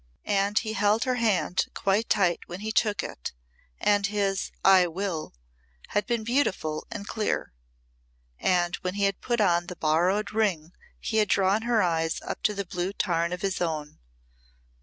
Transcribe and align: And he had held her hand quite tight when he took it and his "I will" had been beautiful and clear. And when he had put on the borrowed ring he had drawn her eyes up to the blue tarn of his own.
And 0.25 0.57
he 0.57 0.73
had 0.73 0.79
held 0.79 1.03
her 1.03 1.13
hand 1.17 1.67
quite 1.75 2.09
tight 2.09 2.39
when 2.47 2.61
he 2.61 2.71
took 2.71 3.03
it 3.03 3.33
and 3.79 4.07
his 4.07 4.51
"I 4.65 4.87
will" 4.87 5.35
had 5.89 6.07
been 6.07 6.23
beautiful 6.23 6.87
and 6.89 7.07
clear. 7.07 7.53
And 8.39 8.75
when 8.77 8.95
he 8.95 9.03
had 9.03 9.21
put 9.21 9.39
on 9.39 9.67
the 9.67 9.75
borrowed 9.75 10.31
ring 10.31 10.71
he 10.99 11.17
had 11.17 11.29
drawn 11.29 11.61
her 11.69 11.83
eyes 11.83 12.19
up 12.23 12.41
to 12.41 12.55
the 12.55 12.65
blue 12.65 12.93
tarn 12.93 13.31
of 13.31 13.43
his 13.43 13.61
own. 13.61 13.99